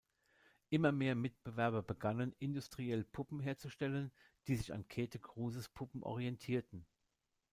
Immer 0.71 0.91
mehr 0.91 1.13
Mitbewerber 1.13 1.83
begannen, 1.83 2.33
industriell 2.39 3.03
Puppen 3.03 3.39
herzustellen, 3.39 4.11
die 4.47 4.55
sich 4.55 4.73
an 4.73 4.87
Käthe 4.87 5.19
Kruses 5.19 5.69
Puppen 5.69 6.01
orientierten. 6.01 6.87